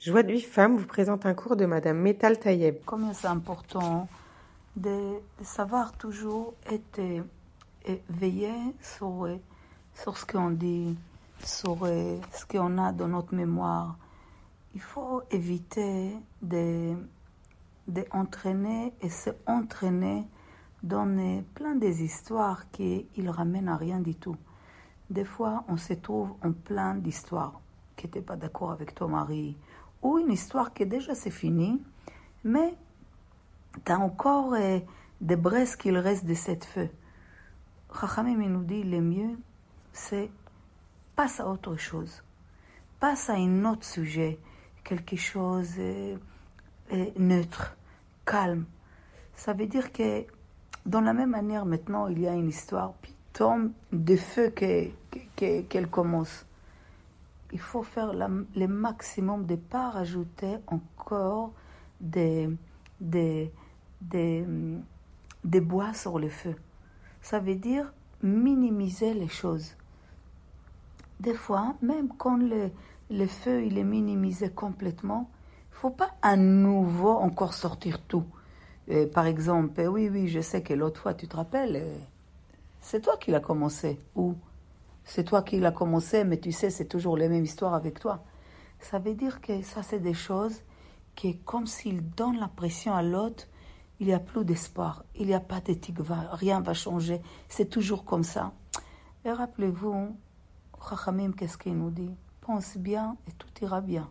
[0.00, 2.76] Joie de vie femme vous présente un cours de Madame Metal Tayeb.
[2.86, 4.08] Combien c'est important
[4.74, 6.98] de, savoir toujours être
[7.84, 9.28] et veiller sur,
[9.92, 10.96] sur ce qu'on dit,
[11.44, 13.98] sur ce qu'on a dans notre mémoire.
[14.74, 16.94] Il faut éviter de,
[17.86, 18.04] de
[19.02, 20.26] et se entraîner
[20.82, 24.36] dans plein des histoires qui ne ramènent à rien du tout.
[25.10, 27.60] Des fois, on se trouve en plein d'histoires
[28.00, 29.58] qui n'étaient pas d'accord avec ton mari,
[30.02, 31.82] ou une histoire qui déjà c'est fini,
[32.44, 32.74] mais
[33.84, 34.78] tu as encore euh,
[35.20, 36.88] des braises qu'il reste de cette feu.
[37.98, 39.38] Chachamim nous dit le mieux,
[39.92, 40.30] c'est
[41.16, 42.22] passe à autre chose.
[42.98, 44.38] Passe à un autre sujet,
[44.84, 46.18] quelque chose de
[47.18, 47.76] neutre,
[48.24, 48.64] calme.
[49.34, 50.24] Ça veut dire que
[50.86, 55.88] dans la même manière, maintenant, il y a une histoire, puis tombe de feu qu'elle
[55.90, 56.46] commence.
[57.52, 61.52] Il faut faire le maximum de ne pas rajouter encore
[62.00, 62.48] des,
[63.00, 63.52] des,
[64.00, 64.44] des,
[65.44, 66.54] des bois sur le feu.
[67.22, 67.92] Ça veut dire
[68.22, 69.74] minimiser les choses.
[71.18, 72.70] Des fois, même quand le,
[73.10, 75.28] le feu il est minimisé complètement,
[75.72, 78.24] il faut pas à nouveau encore sortir tout.
[78.90, 81.98] Euh, par exemple, oui, oui, je sais que l'autre fois, tu te rappelles, euh,
[82.80, 84.00] c'est toi qui l'as commencé.
[84.16, 84.34] Ou
[85.10, 88.22] c'est toi qui l'as commencé, mais tu sais, c'est toujours les mêmes histoires avec toi.
[88.78, 90.62] Ça veut dire que ça, c'est des choses
[91.16, 93.48] qui, comme s'il donne la pression à l'autre,
[93.98, 95.96] il n'y a plus d'espoir, il n'y a pas d'éthique,
[96.30, 98.52] rien va changer, c'est toujours comme ça.
[99.24, 100.16] Et rappelez-vous,
[100.88, 102.14] Chachamim, qu'est-ce qu'il nous dit?
[102.40, 104.08] Pense bien et tout ira bien.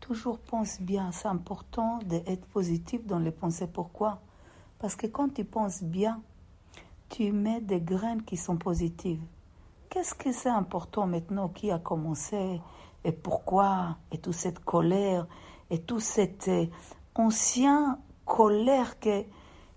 [0.00, 3.68] Toujours pense bien, c'est important d'être positif dans les pensées.
[3.68, 4.20] Pourquoi?
[4.80, 6.20] Parce que quand tu penses bien,
[7.08, 9.22] tu mets des graines qui sont positives.
[9.94, 12.60] Qu'est-ce que c'est important maintenant Qui a commencé
[13.04, 15.28] Et pourquoi Et toute cette colère
[15.70, 16.66] et tout cet euh,
[17.14, 19.22] ancien colère que,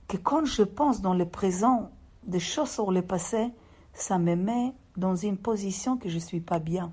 [0.08, 1.92] que quand je pense dans le présent
[2.24, 3.54] des choses sur le passé,
[3.94, 6.92] ça me met dans une position que je ne suis pas bien.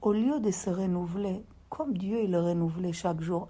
[0.00, 3.46] Au lieu de se renouveler, comme Dieu il le renouvelé chaque jour,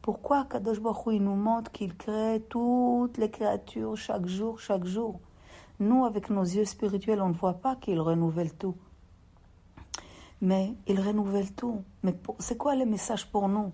[0.00, 5.20] pourquoi Kadosh Baruch il nous montre qu'il crée toutes les créatures chaque jour, chaque jour?
[5.80, 8.74] Nous, avec nos yeux spirituels, on ne voit pas qu'il renouvelle tout.
[10.40, 11.82] Mais il renouvelle tout.
[12.02, 13.72] Mais c'est quoi le message pour nous?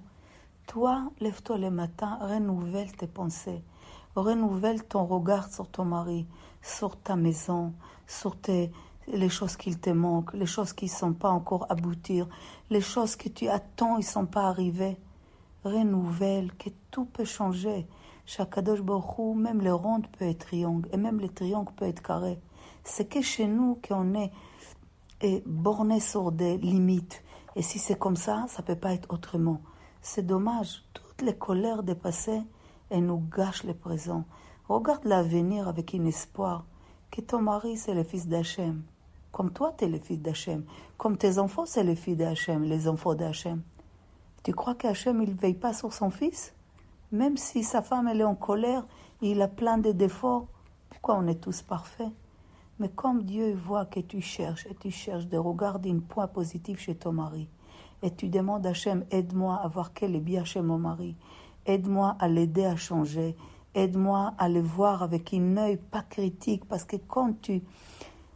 [0.66, 3.62] Toi, lève-toi le matin, renouvelle tes pensées,
[4.16, 6.26] renouvelle ton regard sur ton mari,
[6.62, 7.74] sur ta maison,
[8.06, 8.70] sur tes,
[9.08, 12.28] les choses qu'il te manquent, les choses qui ne sont pas encore aboutir,
[12.70, 14.96] les choses que tu attends, ils ne sont pas arrivés.
[15.64, 17.86] Renouvelle, que tout peut changer.
[18.26, 22.40] Chaque Baruch même les rondes peuvent être triangles, et même les triangles peuvent être carrés.
[22.82, 24.32] C'est que chez nous qu'on est,
[25.20, 27.22] est borné sur des limites.
[27.56, 29.60] Et si c'est comme ça, ça ne peut pas être autrement.
[30.00, 30.84] C'est dommage.
[30.92, 32.42] Toutes les colères dépassées,
[32.90, 34.24] elles nous gâchent le présent.
[34.68, 36.64] Regarde l'avenir avec un espoir.
[37.10, 38.82] Que ton mari, c'est le fils d'Hachem.
[39.30, 40.64] Comme toi, tu es le fils d'Hachem.
[40.96, 43.62] Comme tes enfants, c'est le fils d'Hachem, les enfants d'Hachem.
[44.42, 46.54] Tu crois qu'Hachem, il ne veille pas sur son fils?
[47.14, 48.84] Même si sa femme, elle est en colère,
[49.22, 50.48] il a plein de défauts.
[50.90, 52.10] Pourquoi on est tous parfaits?
[52.80, 56.80] Mais comme Dieu voit que tu cherches, et tu cherches de regarder un point positif
[56.80, 57.48] chez ton mari,
[58.02, 61.14] et tu demandes à Hachem, aide-moi à voir quel est bien chez mon mari,
[61.66, 63.36] aide-moi à l'aider à changer,
[63.76, 67.62] aide-moi à le voir avec un œil pas critique, parce que quand tu,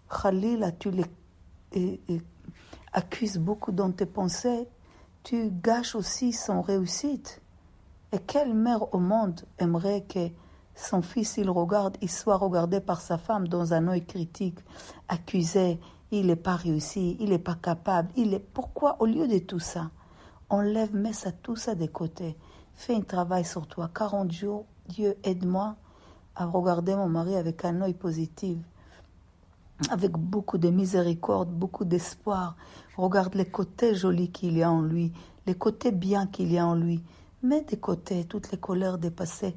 [0.08, 2.00] Khalil, tu les
[2.92, 4.68] accuses beaucoup dans tes pensées,
[5.24, 7.42] tu gâches aussi son réussite.
[8.12, 10.30] Et quelle mère au monde aimerait que
[10.74, 14.58] son fils, il regarde, il soit regardé par sa femme dans un œil critique,
[15.08, 15.78] accusé,
[16.10, 18.10] il n'est pas réussi, il n'est pas capable.
[18.16, 18.38] Il est...
[18.38, 19.90] Pourquoi, au lieu de tout ça,
[20.48, 22.36] on lève, met ça, tout ça de côté.
[22.74, 23.90] Fais un travail sur toi.
[23.92, 25.76] 40 jours, Dieu, aide-moi
[26.34, 28.56] à regarder mon mari avec un œil positif,
[29.90, 32.56] avec beaucoup de miséricorde, beaucoup d'espoir.
[32.96, 35.12] Regarde les côtés jolis qu'il y a en lui,
[35.46, 37.02] les côtés bien qu'il y a en lui.
[37.42, 39.56] Mets de côté toutes les colères dépassées.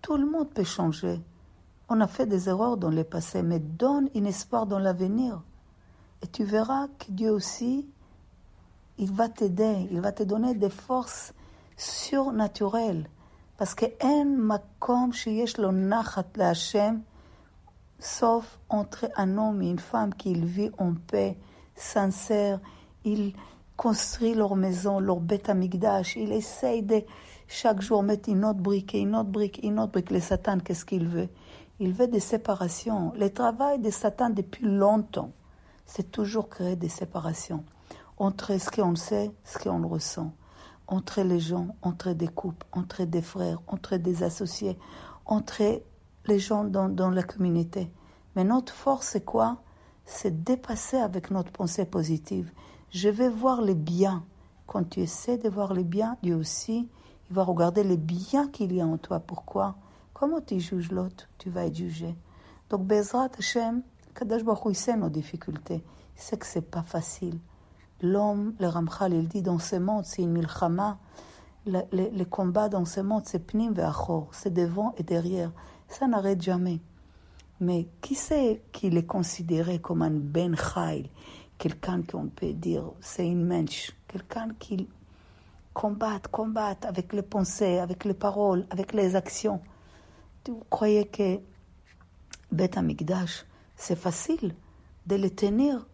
[0.00, 1.20] Tout le monde peut changer.
[1.90, 5.42] On a fait des erreurs dans le passé, mais donne un espoir dans l'avenir.
[6.22, 7.88] Et tu verras que Dieu aussi,
[8.98, 11.32] il va t'aider, il va te donner des forces
[11.76, 13.08] surnaturelles.
[13.56, 17.02] Parce que un makom sheyesh lo nachat Hashem,
[17.98, 21.38] sauf entre un homme et une femme qui vit en paix,
[21.74, 22.60] sincère,
[23.04, 23.34] il
[23.78, 27.02] construit leur maison, leur bête amigdash, il essaye de
[27.46, 30.10] chaque jour mettre une autre brique, une autre brique, une autre brique.
[30.10, 31.30] Le Satan, qu'est-ce qu'il veut?
[31.80, 33.14] Il veut des séparations.
[33.16, 35.32] Le travail de Satan depuis longtemps
[35.88, 37.64] c'est toujours créer des séparations.
[38.20, 40.32] entre ce qu'on sait, ce qu'on ressent,
[40.88, 44.76] entre les gens, entre des couples, entre des frères, entre des associés,
[45.24, 45.82] entre
[46.26, 47.90] les gens dans, dans la communauté.
[48.34, 49.62] Mais notre force, c'est quoi?
[50.04, 52.50] C'est dépasser avec notre pensée positive.
[52.90, 54.24] Je vais voir les biens.
[54.66, 56.88] Quand tu essaies de voir les biens, Dieu aussi,
[57.28, 59.20] il va regarder les biens qu'il y a en toi.
[59.20, 59.76] Pourquoi?
[60.14, 61.28] Comment tu juges l'autre?
[61.36, 62.16] Tu vas être jugé.
[62.70, 63.82] Donc, Bezrat Hashem,
[64.14, 65.84] Kadash Baruch nos difficultés.
[66.16, 67.38] Il sait que c'est pas facile.
[68.00, 70.98] L'homme, le Ramchal, il dit dans ce monde, c'est une milchama.
[71.66, 74.28] Le, combat dans ce monde, c'est pnim et achor.
[74.32, 75.52] C'est devant et derrière.
[75.88, 76.80] Ça n'arrête jamais.
[77.60, 80.56] Mais qui sait qu'il est considéré comme un ben
[81.58, 83.92] Quelqu'un qu'on peut dire, c'est une mensch.
[84.06, 84.88] Quelqu'un qui
[85.74, 89.60] combat, combat avec les pensées, avec les paroles, avec les actions.
[90.46, 91.38] Vous croyez que
[92.50, 93.44] Beth Amikdash,
[93.76, 94.54] c'est facile
[95.06, 95.86] de les tenir?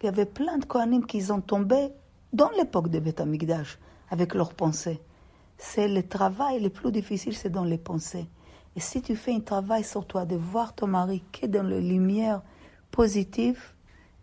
[0.00, 1.88] Il y avait plein de Kohanim qui ont tombé
[2.32, 3.78] dans l'époque de Beth Amikdash
[4.10, 5.00] avec leurs pensées.
[5.58, 8.26] C'est le travail le plus difficile, c'est dans les pensées.
[8.76, 11.62] Et si tu fais un travail sur toi de voir ton mari qui est dans
[11.62, 12.42] la lumière
[12.90, 13.74] positive,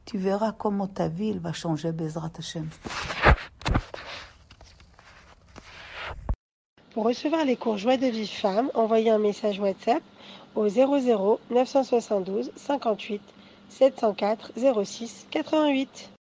[0.06, 2.70] tu verras comment ta vie va changer, Bezrat Hashem.
[6.94, 10.04] Pour recevoir les cours Joie de vie femme, envoyez un message WhatsApp
[10.56, 13.22] au 00 972 58
[13.70, 14.52] 704
[14.84, 16.13] 06 88.